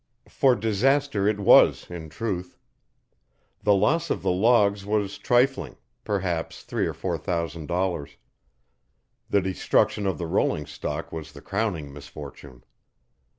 For 0.29 0.55
disaster 0.55 1.27
it 1.27 1.39
was, 1.39 1.85
in 1.87 2.09
truth. 2.09 2.57
The 3.61 3.75
loss 3.75 4.09
of 4.09 4.23
the 4.23 4.31
logs 4.31 4.83
was 4.83 5.19
trifling 5.19 5.75
perhaps 6.03 6.63
three 6.63 6.87
or 6.87 6.93
four 6.95 7.19
thousand 7.19 7.67
dollars; 7.67 8.17
the 9.29 9.41
destruction 9.41 10.07
of 10.07 10.17
the 10.17 10.25
rolling 10.25 10.65
stock 10.65 11.11
was 11.11 11.33
the 11.33 11.41
crowning 11.41 11.93
misfortune. 11.93 12.63